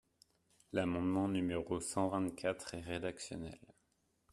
L’amendement 0.73 1.27
numéro 1.27 1.79
cent 1.79 2.07
vingt-quatre 2.09 2.73
est 2.73 2.81
rédactionnel. 2.81 3.59